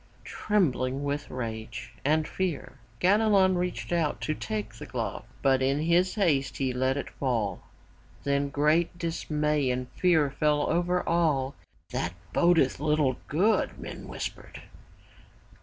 [0.25, 6.15] Trembling with rage and fear Ganelon reached out to take the glove, but in his
[6.15, 7.61] haste he let it fall.
[8.23, 11.53] Then great dismay and fear fell over all.
[11.93, 14.63] ''That bodeth little good,'' men whispered.